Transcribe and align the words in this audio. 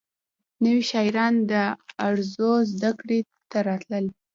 نوي 0.63 0.81
شاعران 0.91 1.33
د 1.51 1.53
عروضو 2.03 2.51
زدکړې 2.71 3.19
ته 3.51 3.57
راتلل. 3.67 4.05